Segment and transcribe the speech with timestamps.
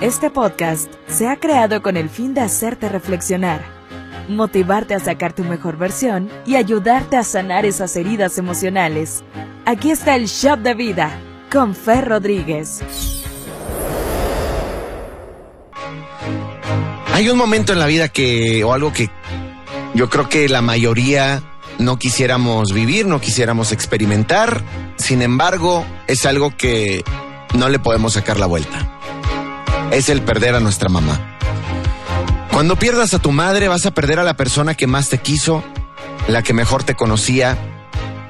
[0.00, 3.64] Este podcast se ha creado con el fin de hacerte reflexionar,
[4.28, 9.24] motivarte a sacar tu mejor versión y ayudarte a sanar esas heridas emocionales.
[9.64, 11.18] Aquí está el Shop de Vida
[11.50, 12.82] con Fer Rodríguez.
[17.14, 19.08] Hay un momento en la vida que, o algo que
[19.94, 21.42] yo creo que la mayoría
[21.78, 24.62] no quisiéramos vivir, no quisiéramos experimentar.
[24.96, 27.02] Sin embargo, es algo que
[27.54, 28.95] no le podemos sacar la vuelta
[29.90, 31.36] es el perder a nuestra mamá.
[32.52, 35.62] Cuando pierdas a tu madre vas a perder a la persona que más te quiso,
[36.28, 37.56] la que mejor te conocía,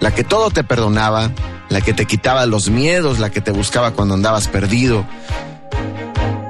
[0.00, 1.30] la que todo te perdonaba,
[1.68, 5.06] la que te quitaba los miedos, la que te buscaba cuando andabas perdido.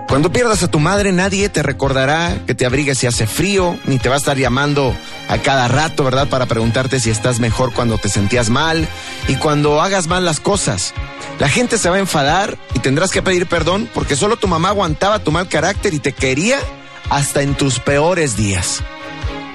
[0.09, 3.99] Cuando pierdas a tu madre nadie te recordará que te abrigues si hace frío, ni
[3.99, 4.97] te va a estar llamando
[5.29, 6.29] a cada rato, ¿verdad?
[6.29, 8.89] Para preguntarte si estás mejor cuando te sentías mal
[9.29, 10.95] y cuando hagas mal las cosas.
[11.39, 14.69] La gente se va a enfadar y tendrás que pedir perdón porque solo tu mamá
[14.69, 16.59] aguantaba tu mal carácter y te quería
[17.11, 18.83] hasta en tus peores días.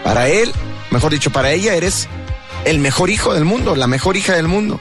[0.03, 0.51] Para él,
[0.91, 2.07] mejor dicho, para ella eres
[2.65, 4.79] el mejor hijo del mundo, la mejor hija del mundo.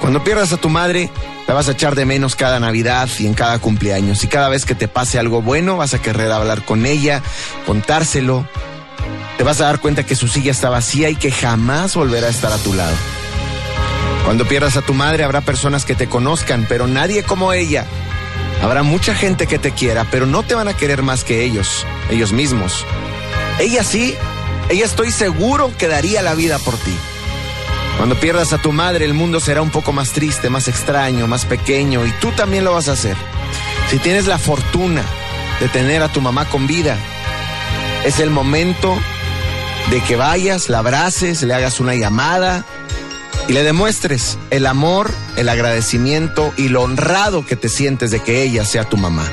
[0.00, 1.08] Cuando pierdas a tu madre,
[1.46, 4.24] la vas a echar de menos cada Navidad y en cada cumpleaños.
[4.24, 7.22] Y cada vez que te pase algo bueno, vas a querer hablar con ella,
[7.64, 8.46] contárselo.
[9.38, 12.30] Te vas a dar cuenta que su silla está vacía y que jamás volverá a
[12.30, 12.94] estar a tu lado.
[14.24, 17.84] Cuando pierdas a tu madre habrá personas que te conozcan, pero nadie como ella.
[18.62, 21.86] Habrá mucha gente que te quiera, pero no te van a querer más que ellos,
[22.10, 22.86] ellos mismos.
[23.58, 24.14] Ella sí,
[24.70, 26.96] ella estoy seguro que daría la vida por ti.
[27.98, 31.44] Cuando pierdas a tu madre, el mundo será un poco más triste, más extraño, más
[31.44, 33.16] pequeño, y tú también lo vas a hacer.
[33.90, 35.02] Si tienes la fortuna
[35.60, 36.96] de tener a tu mamá con vida,
[38.04, 38.98] es el momento
[39.90, 42.64] de que vayas, la abraces, le hagas una llamada,
[43.48, 48.42] y le demuestres el amor, el agradecimiento y lo honrado que te sientes de que
[48.42, 49.30] ella sea tu mamá.